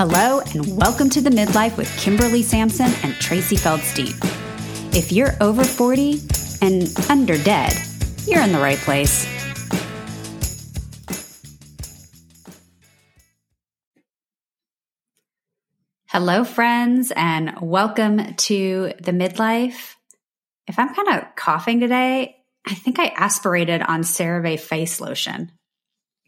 [0.00, 4.14] Hello, and welcome to the Midlife with Kimberly Sampson and Tracy Feldstein.
[4.94, 6.20] If you're over 40
[6.62, 7.72] and under dead,
[8.24, 9.26] you're in the right place.
[16.06, 19.96] Hello, friends, and welcome to the midlife.
[20.68, 25.50] If I'm kind of coughing today, I think I aspirated on CeraVe face lotion.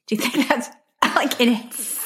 [0.08, 0.68] Do you think that's
[1.14, 1.99] like it?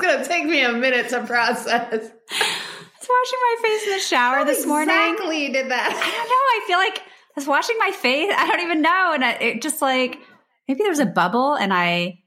[0.00, 1.68] It's going to take me a minute to process.
[1.68, 4.94] I was washing my face in the shower How this morning.
[4.94, 5.88] Exactly, did that?
[5.88, 6.30] I don't know.
[6.30, 8.32] I feel like I was washing my face.
[8.36, 10.18] I don't even know, and it just like
[10.66, 12.20] maybe there was a bubble, and I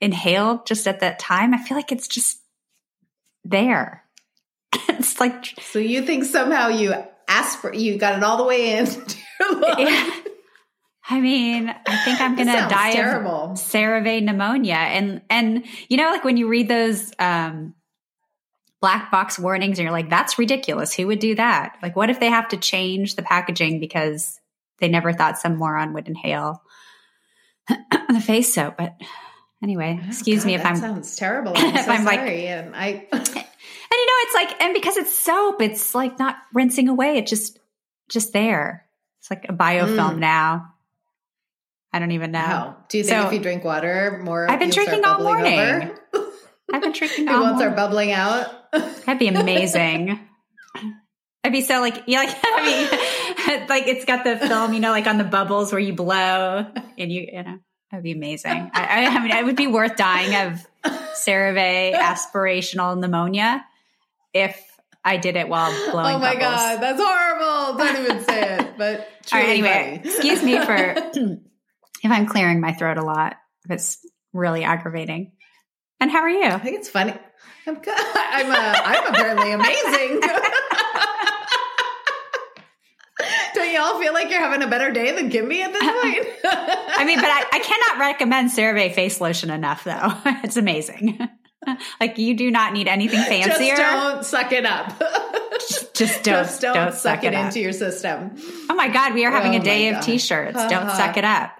[0.00, 1.54] inhaled just at that time.
[1.54, 2.38] I feel like it's just
[3.44, 4.04] there.
[4.88, 6.94] it's like so you think somehow you
[7.28, 8.86] aspirate, you got it all the way in.
[9.78, 10.10] yeah.
[11.08, 13.52] I mean, I think I'm gonna die terrible.
[13.52, 17.74] of CeraVe pneumonia, and and you know, like when you read those um,
[18.80, 20.94] black box warnings, and you're like, "That's ridiculous.
[20.94, 21.76] Who would do that?
[21.82, 24.40] Like, what if they have to change the packaging because
[24.78, 26.62] they never thought some moron would inhale
[27.68, 28.94] the face soap?" But
[29.62, 31.52] anyway, excuse God, me if that I'm sounds terrible.
[31.56, 33.06] I'm if so I'm like- sorry, and I.
[33.12, 37.18] and you know, it's like, and because it's soap, it's like not rinsing away.
[37.18, 37.58] It's just
[38.08, 38.86] just there.
[39.20, 40.18] It's like a biofilm Mm.
[40.18, 40.70] now.
[41.94, 42.74] I don't even know.
[42.88, 45.92] Do you think So- if you drink water more, I've been drinking all morning.
[46.72, 48.72] I've been drinking all ones are bubbling out.
[48.72, 50.18] That'd be amazing.
[51.44, 54.90] I'd be so like yeah, like I mean like it's got the film, you know,
[54.90, 56.66] like on the bubbles where you blow
[56.98, 57.58] and you you know
[57.92, 58.70] that'd be amazing.
[58.74, 63.64] I, I, I mean, it would be worth dying of CeraVe aspirational pneumonia
[64.32, 64.60] if
[65.04, 66.16] I did it while blowing.
[66.16, 66.40] oh my bubbles.
[66.40, 67.78] god, that's horrible!
[67.78, 68.78] Don't even say it.
[68.78, 70.10] But right, anyway, funny.
[70.12, 71.12] excuse me for
[72.04, 73.36] if I'm clearing my throat a lot.
[73.64, 73.98] If it's
[74.32, 75.32] really aggravating.
[76.00, 76.44] And how are you?
[76.44, 77.14] I think it's funny.
[77.66, 77.94] I'm good.
[77.96, 80.20] I'm uh, I'm apparently amazing.
[83.54, 86.26] Don't y'all feel like you're having a better day than Kimby at this point?
[86.44, 90.12] I mean, but I, I cannot recommend CeraVe face lotion enough, though.
[90.42, 91.20] it's amazing.
[92.00, 93.76] like you do not need anything fancier.
[93.76, 94.88] Just don't suck it up.
[95.94, 97.46] Just don't, Just don't, don't suck it, up.
[97.46, 98.32] into your system.
[98.68, 100.56] Oh my God, we are having Oh a day of t-shirts.
[100.56, 100.96] Don't Uh-huh.
[100.96, 101.52] suck it up.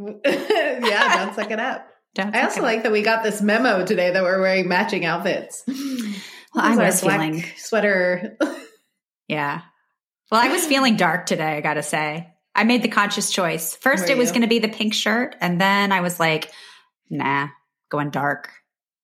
[0.24, 1.86] yeah, don't suck it up.
[2.14, 2.34] Don't.
[2.34, 5.62] I also like that we got this memo today that we're wearing matching outfits.
[5.68, 5.76] Well,
[6.56, 7.44] I This is our was feeling.
[7.56, 8.36] sweater.
[9.28, 9.60] Yeah.
[10.32, 11.56] Well, I was feeling dark today.
[11.56, 13.76] I got to say, I made the conscious choice.
[13.76, 16.50] First, it was going to be the pink shirt, and then I was like,
[17.08, 17.46] "Nah,
[17.90, 18.50] going dark."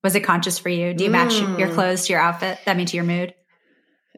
[0.03, 0.93] Was it conscious for you?
[0.93, 1.61] Do you match Mm.
[1.61, 2.59] your clothes to your outfit?
[2.67, 3.35] I mean, to your mood?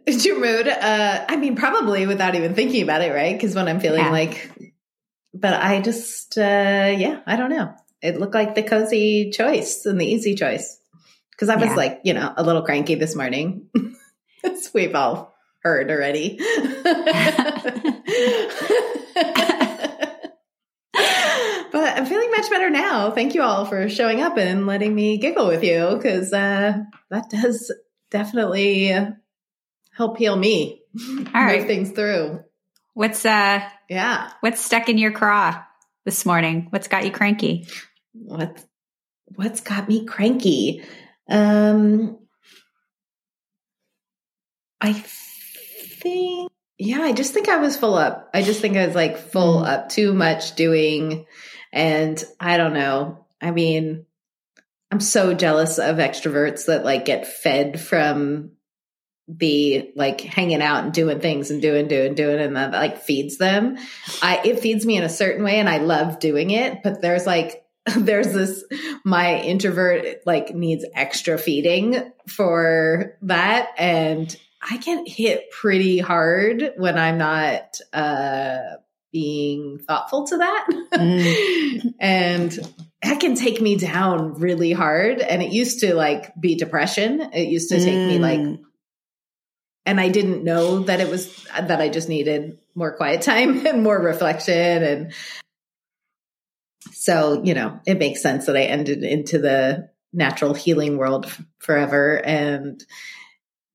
[0.06, 0.66] It's your mood.
[0.66, 3.34] Uh, I mean, probably without even thinking about it, right?
[3.36, 4.10] Because when I'm feeling Yeah.
[4.10, 4.50] like,
[5.40, 6.40] but I just, uh,
[6.96, 7.72] yeah, I don't know.
[8.02, 10.78] It looked like the cozy choice and the easy choice.
[11.32, 11.74] Because I was Yeah.
[11.74, 13.66] like, you know, a little cranky this morning.
[14.44, 16.38] As we've all heard already.
[21.72, 23.10] but I'm feeling much better now.
[23.10, 26.78] Thank you all for showing up and letting me giggle with you because uh,
[27.10, 27.72] that does
[28.10, 28.96] definitely
[29.92, 30.82] help heal me.
[31.34, 31.66] All right.
[31.66, 32.40] Things through.
[32.94, 34.30] What's uh, Yeah.
[34.40, 35.62] what's stuck in your craw
[36.04, 36.66] this morning?
[36.70, 37.66] What's got you cranky?
[38.12, 38.62] What
[39.34, 40.82] what's got me cranky?
[41.28, 42.18] Um
[44.80, 48.30] I think yeah, I just think I was full up.
[48.32, 49.68] I just think I was like full Mm.
[49.68, 51.26] up too much doing
[51.72, 53.26] and I don't know.
[53.40, 54.06] I mean,
[54.90, 58.52] I'm so jealous of extroverts that like get fed from
[59.28, 63.36] the like hanging out and doing things and doing doing doing and that like feeds
[63.36, 63.76] them
[64.22, 67.26] i it feeds me in a certain way and i love doing it but there's
[67.26, 67.62] like
[67.96, 68.64] there's this
[69.04, 76.96] my introvert like needs extra feeding for that and i get hit pretty hard when
[76.98, 78.58] i'm not uh
[79.12, 81.94] being thoughtful to that Mm.
[82.00, 82.58] and
[83.02, 87.48] that can take me down really hard and it used to like be depression it
[87.48, 88.60] used to take me like Mm.
[89.88, 93.82] And I didn't know that it was that I just needed more quiet time and
[93.82, 94.82] more reflection.
[94.82, 95.12] And
[96.92, 102.16] so you know it makes sense that I ended into the natural healing world forever.
[102.22, 102.84] And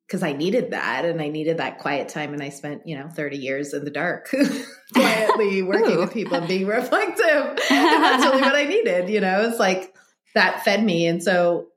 [0.05, 3.09] because I needed that and I needed that quiet time and I spent you know
[3.09, 4.29] 30 years in the dark
[4.93, 7.57] quietly working with people and being reflective.
[7.71, 9.49] And that's really what I needed you know?
[9.49, 9.95] It's like
[10.35, 11.07] that fed me.
[11.07, 11.69] And so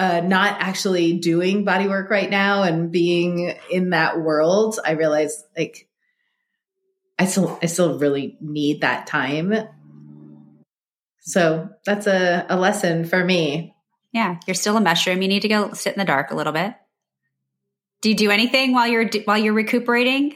[0.00, 5.44] uh, not actually doing body work right now and being in that world, I realize
[5.54, 5.88] like
[7.18, 9.52] I still I still really need that time.
[11.20, 13.74] So that's a, a lesson for me.
[14.10, 15.20] Yeah, you're still a mushroom.
[15.20, 16.72] You need to go sit in the dark a little bit.
[18.00, 20.34] Do you do anything while you're while you're recuperating?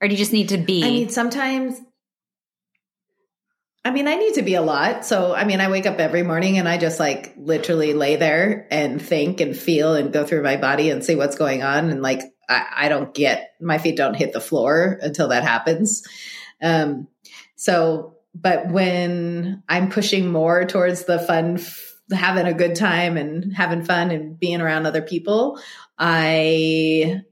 [0.00, 0.82] Or do you just need to be?
[0.82, 1.78] I mean, sometimes
[3.84, 5.06] I mean, I need to be a lot.
[5.06, 8.66] So, I mean, I wake up every morning and I just like literally lay there
[8.70, 11.88] and think and feel and go through my body and see what's going on.
[11.88, 16.06] And like, I, I don't get my feet don't hit the floor until that happens.
[16.62, 17.08] Um,
[17.56, 23.52] so, but when I'm pushing more towards the fun, f- having a good time and
[23.54, 25.58] having fun and being around other people,
[25.98, 27.22] I,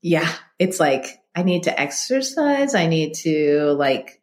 [0.00, 2.74] yeah, it's like I need to exercise.
[2.74, 4.19] I need to like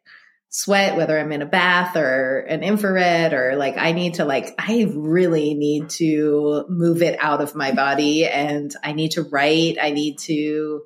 [0.50, 4.54] sweat, whether I'm in a bath or an infrared or like I need to like,
[4.58, 9.76] I really need to move it out of my body and I need to write.
[9.80, 10.82] I need to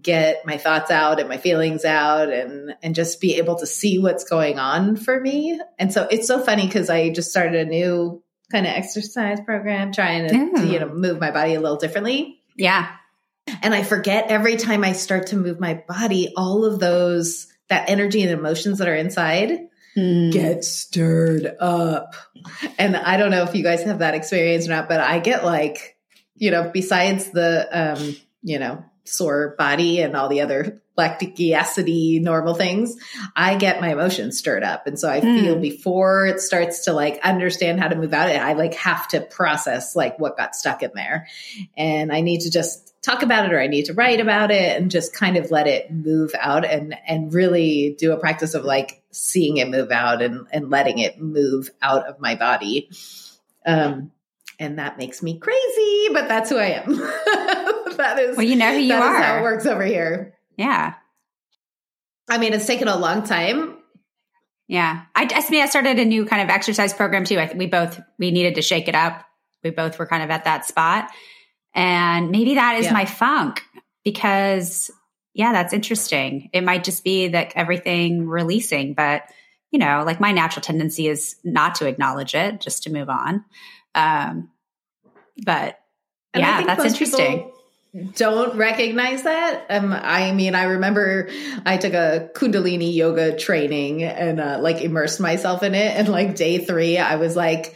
[0.00, 3.98] get my thoughts out and my feelings out and and just be able to see
[3.98, 5.60] what's going on for me.
[5.78, 9.92] And so it's so funny because I just started a new kind of exercise program
[9.92, 12.40] trying to, to you know move my body a little differently.
[12.56, 12.90] Yeah.
[13.62, 17.88] And I forget every time I start to move my body, all of those that
[17.88, 19.66] energy and emotions that are inside
[19.96, 20.30] mm.
[20.30, 22.14] get stirred up.
[22.78, 25.42] And I don't know if you guys have that experience or not, but I get
[25.42, 25.96] like,
[26.36, 32.20] you know, besides the, um, you know, sore body and all the other lactic acidity
[32.20, 32.96] normal things,
[33.34, 34.86] I get my emotions stirred up.
[34.86, 35.40] And so I mm.
[35.40, 38.36] feel before it starts to like understand how to move out, it.
[38.36, 41.28] I like have to process like what got stuck in there.
[41.76, 44.80] And I need to just talk about it or I need to write about it
[44.80, 48.64] and just kind of let it move out and and really do a practice of
[48.64, 52.90] like seeing it move out and and letting it move out of my body.
[53.66, 54.12] Um
[54.58, 56.94] and that makes me crazy, but that's who I am.
[57.96, 59.22] that is Well, you know who you are.
[59.22, 60.34] how it works over here.
[60.56, 60.94] Yeah.
[62.28, 63.76] I mean, it's taken a long time.
[64.68, 65.02] Yeah.
[65.14, 67.38] I, I mean, I started a new kind of exercise program too.
[67.38, 69.24] I we both, we needed to shake it up.
[69.62, 71.10] We both were kind of at that spot.
[71.74, 72.92] And maybe that is yeah.
[72.92, 73.62] my funk
[74.04, 74.90] because,
[75.34, 76.50] yeah, that's interesting.
[76.52, 79.22] It might just be that everything releasing, but,
[79.70, 83.44] you know, like my natural tendency is not to acknowledge it, just to move on.
[83.94, 84.50] Um,
[85.44, 85.78] but
[86.34, 87.51] and yeah, that's interesting
[88.14, 89.66] don't recognize that.
[89.68, 91.28] Um, I mean, I remember
[91.66, 95.96] I took a Kundalini yoga training and uh, like immersed myself in it.
[95.96, 97.74] And like day three, I was like,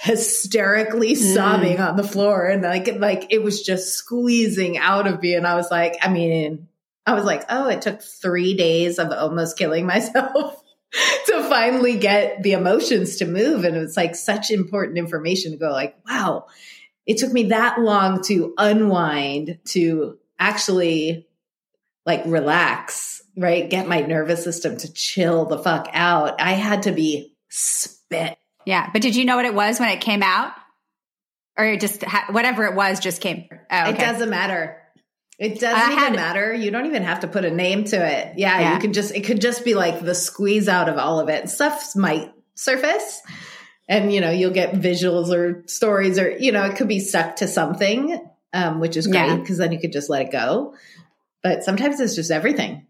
[0.00, 1.34] hysterically mm.
[1.34, 5.44] sobbing on the floor and like like it was just squeezing out of me and
[5.44, 6.68] I was like I mean
[7.04, 10.62] I was like oh it took 3 days of almost killing myself
[11.26, 15.72] to finally get the emotions to move and it's like such important information to go
[15.72, 16.46] like wow
[17.08, 21.26] it took me that long to unwind to actually
[22.06, 26.92] like relax right get my nervous system to chill the fuck out I had to
[26.92, 28.38] be spit.
[28.64, 28.90] yeah.
[28.92, 30.52] But did you know what it was when it came out?
[31.56, 33.48] Or just ha- whatever it was just came?
[33.50, 33.90] Oh, okay.
[33.90, 34.80] It doesn't matter.
[35.38, 36.52] It doesn't even matter.
[36.52, 38.38] You don't even have to put a name to it.
[38.38, 41.20] Yeah, yeah, you can just it could just be like the squeeze out of all
[41.20, 41.48] of it.
[41.48, 43.22] Stuff might surface
[43.88, 47.36] and you know, you'll get visuals or stories or you know, it could be stuck
[47.36, 48.20] to something,
[48.52, 49.64] um, which is great because yeah.
[49.64, 50.74] then you could just let it go.
[51.42, 52.86] But sometimes it's just everything.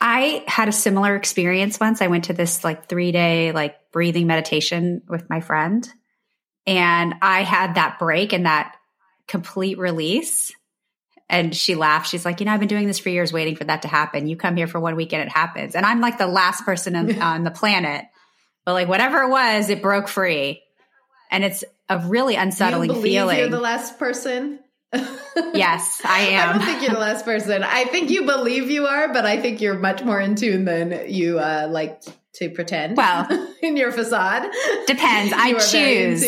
[0.00, 2.00] I had a similar experience once.
[2.00, 5.86] I went to this like three day like breathing meditation with my friend,
[6.66, 8.76] and I had that break and that
[9.26, 10.52] complete release.
[11.28, 12.08] And she laughed.
[12.08, 14.26] She's like, you know, I've been doing this for years, waiting for that to happen.
[14.26, 15.74] You come here for one week and it happens.
[15.74, 18.04] And I'm like the last person on, on the planet,
[18.64, 20.62] but like whatever it was, it broke free,
[21.30, 23.38] and it's a really unsettling feeling.
[23.38, 24.58] You're the last person
[25.54, 26.48] yes, I am.
[26.48, 27.62] I don't think you're the last person.
[27.62, 31.10] I think you believe you are, but I think you're much more in tune than
[31.10, 32.02] you uh, like
[32.34, 32.96] to pretend.
[32.96, 33.26] Well,
[33.62, 34.50] in your facade,
[34.86, 35.32] depends.
[35.34, 36.24] I choose.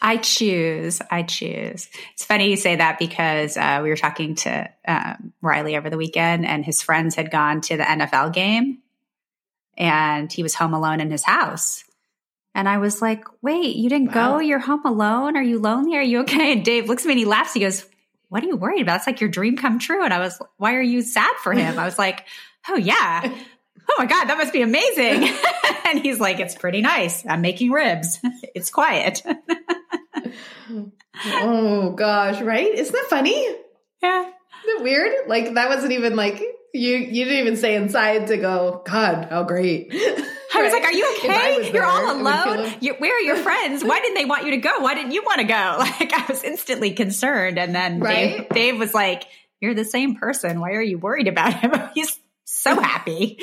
[0.00, 1.00] I choose.
[1.10, 1.88] I choose.
[2.14, 5.96] It's funny you say that because uh, we were talking to um, Riley over the
[5.98, 8.78] weekend, and his friends had gone to the NFL game,
[9.76, 11.84] and he was home alone in his house.
[12.54, 14.34] And I was like, wait, you didn't wow.
[14.34, 14.40] go?
[14.40, 15.36] You're home alone?
[15.36, 15.96] Are you lonely?
[15.96, 16.52] Are you okay?
[16.52, 17.54] And Dave looks at me and he laughs.
[17.54, 17.86] He goes,
[18.28, 18.96] what are you worried about?
[18.96, 20.04] It's like your dream come true.
[20.04, 21.78] And I was, why are you sad for him?
[21.78, 22.26] I was like,
[22.68, 23.22] oh yeah.
[23.24, 25.34] Oh my God, that must be amazing.
[25.86, 27.24] and he's like, it's pretty nice.
[27.26, 28.18] I'm making ribs.
[28.54, 29.22] It's quiet.
[31.24, 32.74] oh gosh, right?
[32.74, 33.34] Isn't that funny?
[34.02, 34.20] Yeah.
[34.20, 35.26] Isn't it weird?
[35.26, 39.42] Like that wasn't even like you you didn't even say inside to go, God, how
[39.44, 39.92] great.
[40.54, 41.72] I was like, "Are you okay?
[41.72, 42.74] You're all alone.
[42.80, 43.82] You, where are your friends?
[43.82, 44.80] Why didn't they want you to go?
[44.80, 48.38] Why didn't you want to go?" Like I was instantly concerned, and then right?
[48.40, 49.24] Dave, Dave was like,
[49.60, 50.60] "You're the same person.
[50.60, 51.72] Why are you worried about him?
[51.94, 53.38] He's so happy."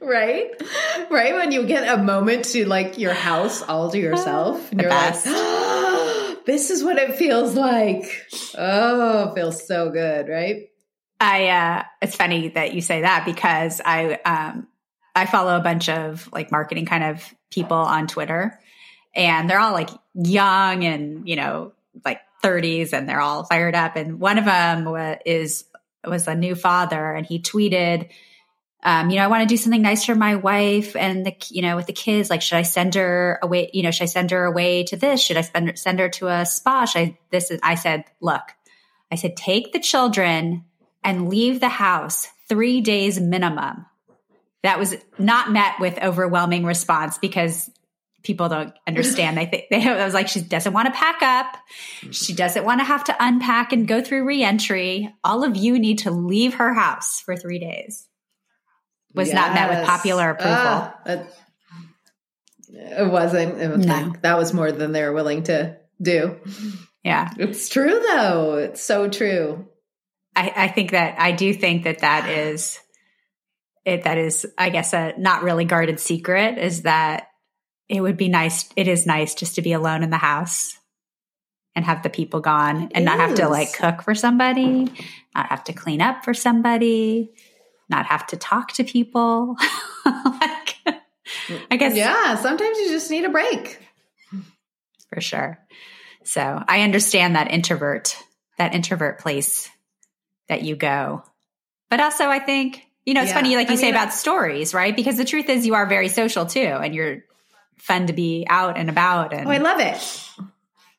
[0.00, 0.50] right?
[1.10, 4.84] Right when you get a moment to like your house all to yourself, and The
[4.84, 5.26] you're best.
[5.26, 8.04] like, oh, "This is what it feels like."
[8.56, 10.68] Oh, it feels so good, right?
[11.20, 14.66] I uh it's funny that you say that because I um
[15.14, 18.58] I follow a bunch of like marketing kind of people on Twitter
[19.14, 21.72] and they're all like young and you know
[22.04, 25.64] like 30s and they're all fired up and one of them wa- is
[26.06, 28.08] was a new father and he tweeted
[28.82, 31.60] um, you know, I want to do something nice for my wife and the, you
[31.60, 32.30] know, with the kids.
[32.30, 33.70] Like, should I send her away?
[33.74, 35.20] You know, should I send her away to this?
[35.20, 36.86] Should I spend, send her to a spa?
[36.86, 38.42] Should I, this is, I said, look,
[39.12, 40.64] I said, take the children
[41.04, 43.86] and leave the house three days minimum.
[44.62, 47.70] That was not met with overwhelming response because
[48.22, 49.38] people don't understand.
[49.38, 51.56] They think they I was like, she doesn't want to pack up.
[52.10, 55.10] She doesn't want to have to unpack and go through reentry.
[55.24, 58.06] All of you need to leave her house for three days.
[59.14, 60.54] Was not met with popular approval.
[60.56, 61.32] Ah, that-
[62.72, 63.58] it wasn't.
[63.60, 63.94] It was No.
[63.94, 66.36] like, that was more than they were willing to do.
[67.02, 67.30] yeah.
[67.38, 68.54] It's true, though.
[68.58, 69.66] It's so true.
[70.36, 72.78] I, I think that I do think that that is
[73.84, 74.04] it.
[74.04, 77.28] That is, I guess, a not really guarded secret is that
[77.88, 78.68] it would be nice.
[78.76, 80.78] It is nice just to be alone in the house
[81.74, 84.88] and have the people gone It and not have to like cook for somebody,
[85.34, 87.32] not have to clean up for somebody,
[87.88, 89.56] not have to talk to people.
[90.04, 90.76] like,
[91.70, 93.78] I guess, Yeah, sometimes you just need a break.
[95.12, 95.58] for sure.
[96.24, 98.16] So I understand that introvert,
[98.58, 99.68] that introvert place
[100.50, 101.22] that you go.
[101.88, 103.36] But also, I think, you know, it's Yeah.
[103.36, 104.94] funny, like you I say mean, about stories, right?
[104.94, 107.24] Because the truth is, you are very social too, and you're
[107.78, 109.32] fun to be out and about.
[109.32, 109.98] And Oh, I love it.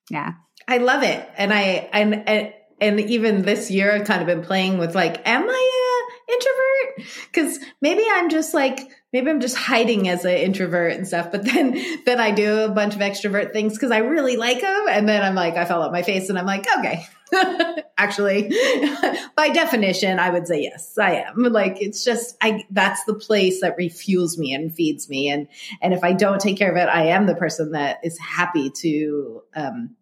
[0.09, 0.33] yeah,
[0.67, 1.29] I love it.
[1.37, 5.27] And I and and, and even this year I've kind of been playing with like,
[5.27, 7.13] am I a introvert?
[7.31, 8.79] Because maybe I'm just like
[9.13, 11.31] maybe I'm just hiding as an introvert and stuff.
[11.31, 14.85] But then then I do a bunch of extrovert things because I really like them.
[14.89, 17.05] And then I'm like, I fell out my face and I'm like, okay.
[17.97, 18.49] Actually,
[19.35, 21.43] by definition, I would say yes, I am.
[21.43, 25.29] Like it's just I that's the place that refuels me and feeds me.
[25.29, 25.47] And
[25.81, 28.69] and if I don't take care of it, I am the person that is happy
[28.81, 29.95] to um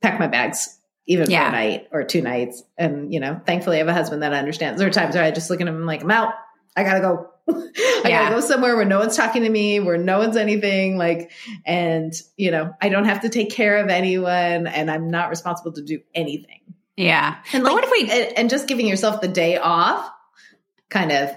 [0.00, 1.50] pack my bags even Yeah.
[1.50, 2.62] for a night or two nights.
[2.78, 4.78] And, you know, thankfully I have a husband that understands.
[4.78, 6.34] There are times where I just look at him and I'm like, I'm out.
[6.76, 7.28] I gotta go.
[7.50, 8.22] I Yeah.
[8.24, 10.96] gotta go somewhere where no one's talking to me, where no one's anything.
[10.96, 11.30] Like,
[11.66, 15.72] and, you know, I don't have to take care of anyone and I'm not responsible
[15.72, 16.60] to do anything.
[16.96, 17.36] yeah.
[17.52, 18.10] And like, what if we?
[18.10, 20.10] and, and just giving yourself the day off
[20.90, 21.30] kind of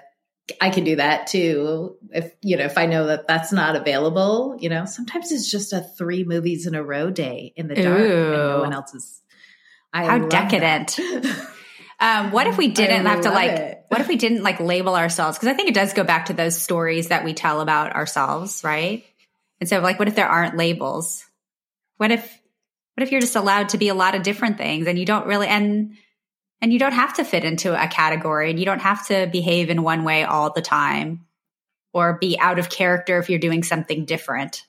[0.62, 4.56] i can do that too if you know if i know that that's not available
[4.60, 7.98] you know sometimes it's just a three movies in a row day in the dark
[8.00, 9.22] and no one else is
[9.94, 11.00] I How decadent.
[12.00, 13.52] Um, what if we didn't I have to like?
[13.52, 13.86] it.
[13.88, 15.38] What if we didn't like label ourselves?
[15.38, 18.64] Because I think it does go back to those stories that we tell about ourselves,
[18.64, 19.06] right?
[19.60, 21.26] And so, like, what if there aren't labels?
[21.98, 22.24] What if,
[22.96, 25.28] what if you're just allowed to be a lot of different things, and you don't
[25.28, 25.96] really and
[26.62, 29.70] and you don't have to fit into a category, and you don't have to behave
[29.70, 31.26] in one way all the time,
[31.94, 34.64] or be out of character if you're doing something different.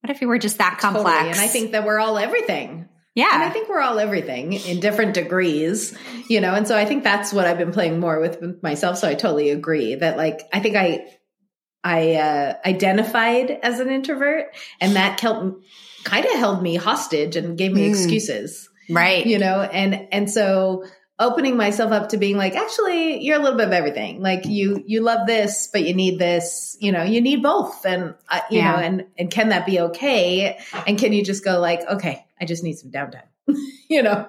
[0.00, 1.06] What if you were just that complex?
[1.06, 1.30] Totally.
[1.30, 4.80] and i think that we're all everything yeah, And I think we're all everything in
[4.80, 5.96] different degrees,
[6.28, 6.54] you know.
[6.54, 8.98] And so I think that's what I've been playing more with myself.
[8.98, 11.06] So I totally agree that, like, I think I
[11.84, 14.46] I uh, identified as an introvert,
[14.80, 15.44] and that kept
[16.04, 17.88] kind of held me hostage and gave me Mm.
[17.88, 19.24] excuses, right.
[19.24, 19.60] you know.
[19.62, 20.84] And and so
[21.18, 24.20] opening myself up to being like, actually, you're a little bit of everything.
[24.20, 26.76] Like you you love this, but you need this.
[26.80, 28.72] You know, you need both, and uh, you Yeah.
[28.72, 30.58] know, and and can that be okay?
[30.86, 33.28] And can you just go like, okay, I just need some downtime,
[33.88, 34.28] you know?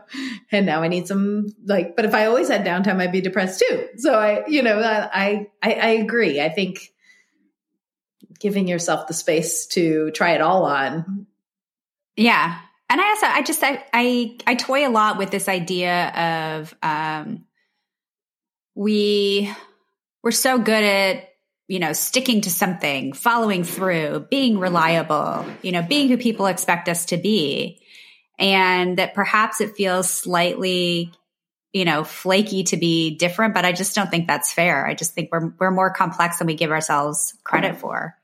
[0.52, 3.64] And now I need some like, but if I always had downtime, I'd be depressed
[3.68, 3.88] too.
[3.98, 6.42] So I, you know, I I I agree.
[6.42, 6.92] I think
[8.40, 11.28] giving yourself the space to try it all on.
[12.16, 12.60] Yeah.
[12.90, 16.10] And I also I just I I, I toy a lot with this idea
[16.60, 17.46] of um
[18.76, 19.52] we
[20.24, 21.30] we're so good at
[21.68, 26.90] you know sticking to something, following through, being reliable, you know, being who people expect
[26.90, 27.82] us to be.
[28.38, 31.12] And that perhaps it feels slightly
[31.76, 34.88] you know flaky to be different, but I just don't think that's fair.
[34.88, 38.16] I just think we're we're more complex than we give ourselves credit for.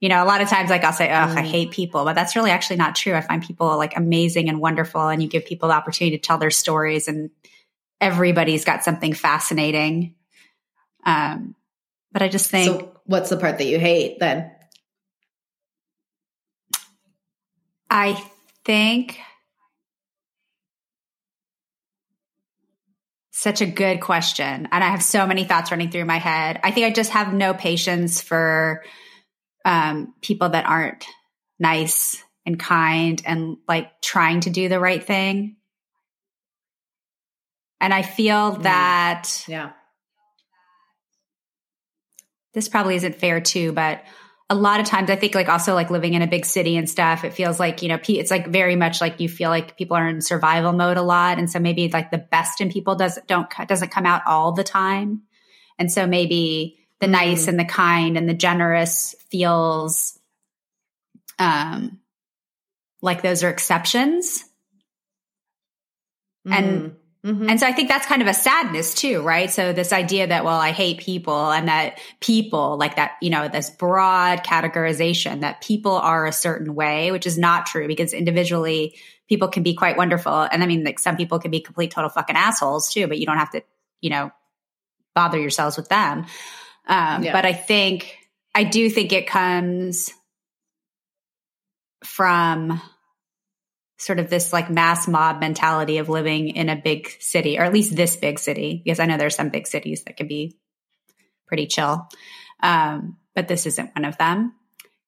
[0.00, 1.50] You know, a lot of times, like I'll say, "Oh, I Mm.
[1.50, 3.14] hate people," but that's really actually not true.
[3.14, 6.38] I find people like amazing and wonderful, and you give people the opportunity to tell
[6.38, 7.28] their stories, and
[8.00, 10.14] everybody's got something fascinating.
[11.04, 11.54] Um,
[12.10, 14.50] but I just think, So what's the part that you hate then?
[17.90, 18.22] I
[18.64, 19.20] think
[23.38, 24.66] Such a good question.
[24.72, 26.58] And I have so many thoughts running through my head.
[26.64, 28.82] I think I just have no patience for
[29.64, 31.06] um, people that aren't
[31.56, 35.54] nice and kind and like trying to do the right thing.
[37.80, 38.62] And I feel Mm.
[38.64, 39.70] that Yeah.
[42.54, 44.02] this probably isn't fair too, but
[44.50, 46.88] a lot of times I think like also like living in a big city and
[46.88, 49.96] stuff, it feels like, you know, it's like very much like you feel like people
[49.96, 51.38] are in survival mode a lot.
[51.38, 54.64] And so maybe like the best in people doesn't, don't, doesn't come out all the
[54.64, 55.22] time.
[55.78, 57.10] And so maybe the Mhm.
[57.10, 60.18] nice and the kind and the generous feels,
[61.38, 62.00] um,
[63.02, 64.44] like those are exceptions.
[66.46, 67.50] And- Mhm.
[67.50, 69.50] And so I think that's kind of a sadness too, right?
[69.50, 73.48] So this idea that, well, I hate people and that people like that, you know,
[73.48, 78.96] this broad categorization that people are a certain way, which is not true because individually
[79.28, 80.42] people can be quite wonderful.
[80.52, 83.26] And I mean, like some people can be complete total fucking assholes too, but you
[83.26, 83.62] don't have to,
[84.00, 84.30] you know,
[85.14, 86.24] bother yourselves with them.
[86.86, 87.32] Um, Yeah.
[87.32, 88.16] But I think,
[88.54, 90.10] I do think it comes
[92.04, 92.80] from
[93.98, 97.72] sort of this like mass mob mentality of living in a big city, or at
[97.72, 100.56] least this big city, because I know there's some big cities that can be
[101.46, 102.08] pretty chill.
[102.62, 104.54] Um, but this isn't one of them.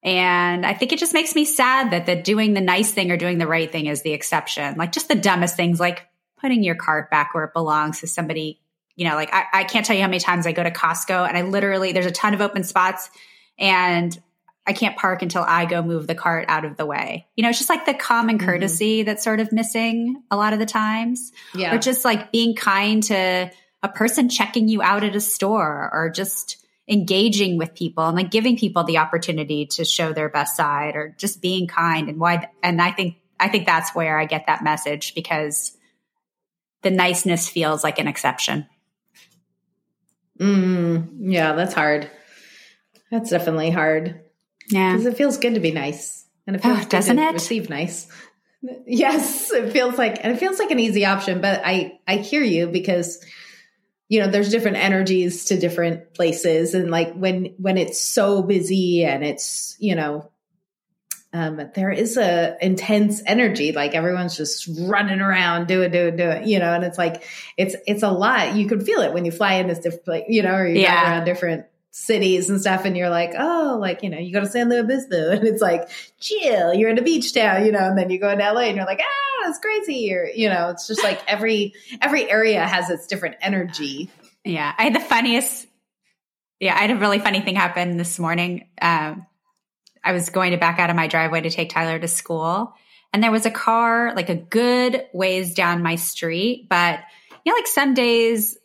[0.02, 3.16] And I think it just makes me sad that the doing the nice thing or
[3.16, 4.76] doing the right thing is the exception.
[4.76, 6.06] Like just the dumbest things, like
[6.40, 8.61] putting your cart back where it belongs to somebody,
[8.97, 11.28] you know, like I, I can't tell you how many times I go to Costco
[11.28, 13.11] and I literally, there's a ton of open spots
[13.59, 14.18] and
[14.70, 17.26] I can't park until I go move the cart out of the way.
[17.34, 18.44] You know, it's just like the common Mhm.
[18.44, 21.74] courtesy that's sort of missing a lot of the times yeah.
[21.74, 23.50] or just like being kind to
[23.82, 28.30] a person checking you out at a store or just engaging with people and like
[28.30, 32.48] giving people the opportunity to show their best side or just being kind and why
[32.62, 35.76] and I think I think that's where I get that message because
[36.82, 38.68] the niceness feels like an exception.
[40.38, 42.08] Mm, yeah, that's hard.
[43.11, 44.20] That's definitely hard
[44.70, 44.92] Yeah.
[44.92, 47.33] because it feels good to be nice, and it Oh, feels good doesn't to it?
[47.35, 48.06] receive nice.
[48.87, 52.42] Yes, it feels like and it feels like an easy option, but I I hear
[52.42, 53.24] you because
[54.09, 59.02] you know there's different energies to different places, and like when when it's so busy
[59.04, 60.30] and it's you know
[61.33, 66.59] um, there is a intense energy like everyone's just running around doing doing doing you
[66.59, 67.22] know and it's like
[67.56, 70.24] it's it's a lot you can feel it when you fly in this different place
[70.28, 71.02] you know or you Yeah.
[71.02, 74.46] around different cities and stuff and you're like oh like you know you go to
[74.46, 75.88] san luis obispo and it's like
[76.20, 78.76] chill you're in a beach town you know and then you go into la and
[78.76, 82.90] you're like ah it's crazy or you know it's just like every every area has
[82.90, 84.09] its different energy
[84.44, 85.66] Yeah, I had the funniest.
[86.59, 88.68] Yeah, I had a really funny thing happen this morning.
[88.81, 89.26] Um,
[90.03, 92.74] I was going to back out of my driveway to take Tyler to school,
[93.12, 96.68] and there was a car like a good ways down my street.
[96.68, 97.00] But
[97.44, 98.57] you know, like some days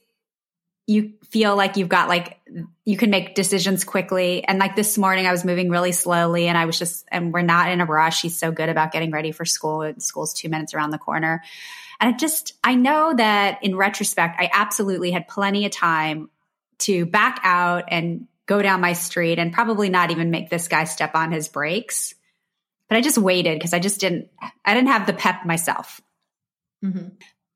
[0.88, 2.40] you feel like you've got like
[2.84, 4.44] you can make decisions quickly.
[4.44, 7.42] And like this morning, I was moving really slowly, and I was just and we're
[7.42, 8.22] not in a rush.
[8.22, 9.94] He's so good about getting ready for school.
[9.98, 11.42] School's two minutes around the corner.
[12.00, 16.30] And I just, I know that in retrospect, I absolutely had plenty of time
[16.80, 20.84] to back out and go down my street and probably not even make this guy
[20.84, 22.14] step on his brakes.
[22.90, 24.30] But I just waited because I just didn't,
[24.64, 26.02] I didn't have the pep myself.
[26.84, 27.08] mm-hmm.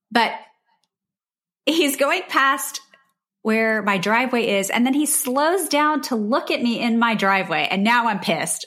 [0.09, 0.31] But
[1.65, 2.81] he's going past
[3.41, 7.15] where my driveway is, and then he slows down to look at me in my
[7.15, 7.67] driveway.
[7.69, 8.65] And now I'm pissed.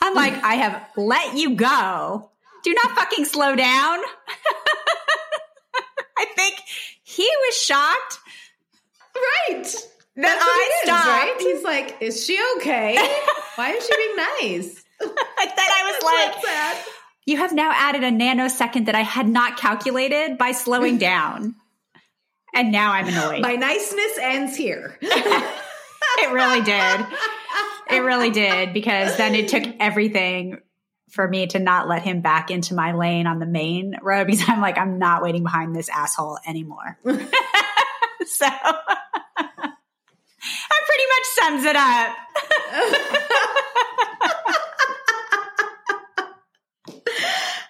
[0.00, 2.30] I'm like, I have let you go.
[2.62, 3.98] Do not fucking slow down.
[6.16, 6.54] I think
[7.02, 8.18] he was shocked
[9.14, 9.74] right
[10.16, 11.06] that I is, stopped.
[11.06, 12.96] right he's like is she okay
[13.56, 16.86] why is she being nice Then I was like,
[17.26, 21.56] you have now added a nanosecond that I had not calculated by slowing down.
[22.54, 23.42] And now I'm annoyed.
[23.42, 24.96] My niceness ends here.
[25.02, 27.06] it really did.
[27.90, 30.58] It really did because then it took everything
[31.10, 34.44] for me to not let him back into my lane on the main road because
[34.48, 36.98] I'm like, I'm not waiting behind this asshole anymore.
[37.04, 37.14] so
[38.46, 39.74] that
[40.86, 42.16] pretty much sums it up.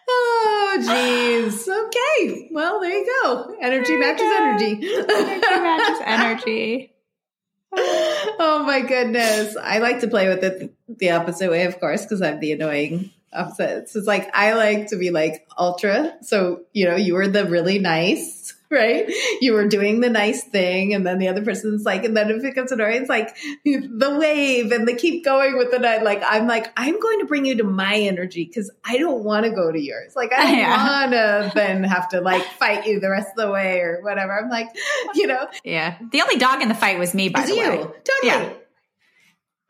[0.09, 1.69] oh, jeez.
[2.17, 2.49] Okay.
[2.51, 3.57] Well, there you go.
[3.61, 4.89] Energy matches energy.
[4.89, 6.93] Energy matches energy.
[7.77, 9.57] oh my goodness.
[9.57, 13.11] I like to play with it the opposite way, of course, because I'm the annoying
[13.33, 13.89] opposite.
[13.89, 16.15] So it's like I like to be like ultra.
[16.23, 19.05] So, you know, you were the really nice right?
[19.41, 22.37] You were doing the nice thing, and then the other person's like, and then if
[22.39, 23.35] it becomes annoying, it's like
[23.65, 26.03] the wave and the keep going with the night.
[26.03, 29.45] Like I'm like, I'm going to bring you to my energy because I don't want
[29.47, 30.15] to go to yours.
[30.17, 30.87] Like I don't Yeah.
[31.01, 34.39] want to then have to like fight you the rest of the way or whatever.
[34.39, 34.69] I'm like,
[35.15, 35.97] you know, Yeah.
[36.11, 37.77] The only dog in the fight was me, by the you way.
[37.79, 37.95] totally.
[38.25, 38.53] Yeah.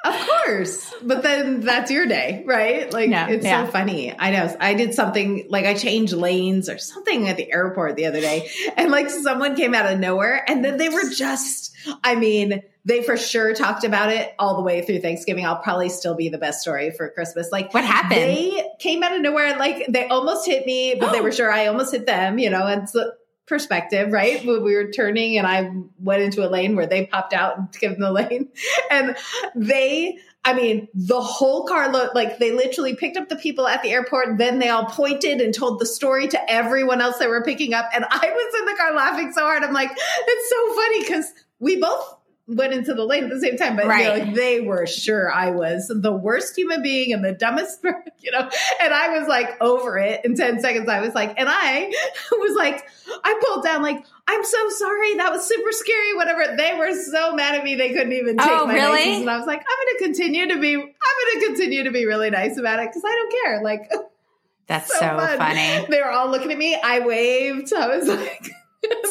[0.05, 0.95] Of course.
[1.03, 2.93] But then that's your day, right?
[2.93, 3.65] Like Yeah, it's yeah.
[3.65, 4.15] so funny.
[4.19, 4.55] I know.
[4.61, 8.51] I did something like I changed lanes or something at the airport the other day
[8.77, 13.03] and like someone came out of nowhere and then they were just I mean, they
[13.03, 15.45] for sure talked about it all the way through Thanksgiving.
[15.47, 17.51] I'll probably still be the best story for Christmas.
[17.51, 18.13] Like What happened?
[18.13, 21.67] they came out of nowhere like they almost hit me, but they were sure I
[21.67, 23.15] almost hit them, you know, and the
[23.47, 24.45] perspective, right?
[24.45, 27.73] When we were turning and I went into a lane where they popped out and
[27.81, 28.49] gave them the lane.
[28.91, 29.17] And
[29.55, 33.83] they I mean, the whole car looked like they literally picked up the people at
[33.83, 34.37] the airport.
[34.37, 37.89] Then they all pointed and told the story to everyone else they were picking up.
[37.95, 39.63] And I was in the car laughing so hard.
[39.63, 42.15] I'm like, it's so funny because we both
[42.47, 45.33] went into the lane at the same time, but you know, like, they were sure
[45.33, 47.81] I was the worst human being and the dumbest,
[48.21, 48.51] you know.
[48.83, 50.87] And I was like over it in 10 seconds.
[50.89, 51.91] I was like, and I
[52.33, 52.87] was like,
[53.25, 55.15] I pulled down, like, I'm so sorry.
[55.17, 56.55] That was super scary, whatever.
[56.57, 58.91] They were so mad at me, they couldn't even take Oh, my really?
[58.93, 59.21] license.
[59.23, 61.91] And I was like, I'm going to continue to be, I'm going to continue to
[61.93, 63.63] be really nice about it because I don't care.
[63.63, 63.91] Like,
[64.67, 65.39] That's so so, fun.
[65.39, 65.87] funny.
[65.91, 66.75] they were all looking at me.
[66.83, 67.73] I waved.
[67.75, 68.51] I was like,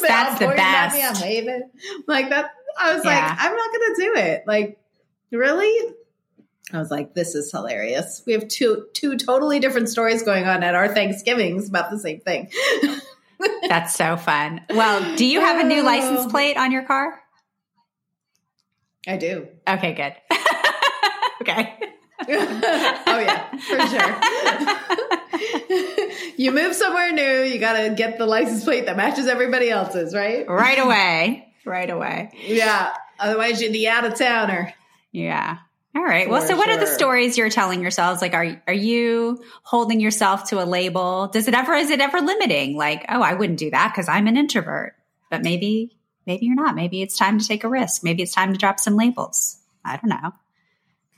[0.02, 0.96] That's the best.
[1.00, 1.70] I'm waving.
[2.08, 2.50] Like that.
[2.78, 3.10] I was Yeah.
[3.10, 4.44] like, I'm not going to do it.
[4.46, 4.78] Like,
[5.30, 5.94] really?
[6.72, 8.22] I was like, this is hilarious.
[8.26, 12.20] We have two two totally different stories going on at our Thanksgivings about the same
[12.20, 12.50] thing.
[13.68, 14.62] That's so fun.
[14.70, 17.20] Well, do you have a new license um, plate on your car?
[19.06, 19.48] I do.
[19.68, 20.14] Okay, good.
[21.42, 21.78] okay.
[22.26, 23.86] oh yeah, for
[25.28, 26.32] sure.
[26.38, 30.14] you move somewhere new, you got to get the license plate that matches everybody else's,
[30.14, 30.48] right?
[30.48, 31.52] right away.
[31.64, 32.30] Right away.
[32.46, 32.94] Yeah.
[33.18, 34.74] Otherwise, you'd be out of towner.
[35.12, 35.58] Yeah.
[35.96, 36.28] All right.
[36.28, 38.20] Well, For so what are the stories you're telling yourselves?
[38.20, 41.28] Like, are are you holding yourself to a label?
[41.28, 42.76] Does it ever is it ever limiting?
[42.76, 44.94] Like, oh, I wouldn't do that because I'm an introvert.
[45.30, 45.96] But maybe
[46.26, 46.74] maybe you're not.
[46.74, 48.02] Maybe it's time to take a risk.
[48.02, 49.58] Maybe it's time to drop some labels.
[49.84, 50.32] I don't know.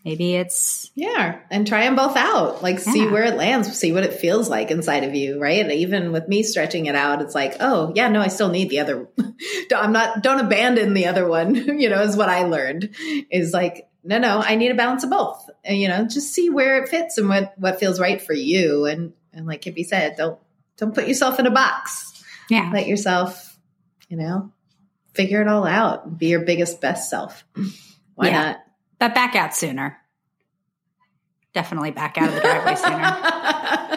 [0.07, 2.62] Maybe it's Yeah, and try them both out.
[2.62, 5.61] Like, see where it lands, see what it feels like inside of you, right?
[5.61, 8.71] And even with me stretching it out, it's like, oh, yeah, no, I still need
[8.71, 9.09] the other.
[9.77, 10.23] I'm not.
[10.23, 11.55] Don't abandon the other one.
[11.81, 12.95] You know, is what I learned.
[13.33, 15.51] Is like, no, no, I need a balance of both.
[15.64, 18.85] And you know, just see where it fits and what what feels right for you.
[18.87, 20.38] And and like Kimby said, don't
[20.77, 22.23] don't put yourself in a box.
[22.49, 22.71] yeah.
[22.73, 23.59] Let yourself,
[24.09, 24.53] you know,
[25.14, 26.16] figure it all out.
[26.16, 27.45] Be your biggest best self.
[28.14, 28.40] Why Yeah.
[28.42, 28.57] not?
[28.98, 29.98] But back out sooner.
[31.54, 33.92] Definitely back out of the driveway sooner.